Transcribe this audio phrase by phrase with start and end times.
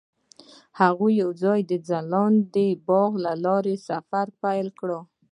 [0.79, 4.89] هغوی یوځای د ځلانده باغ له لارې سفر پیل کړ.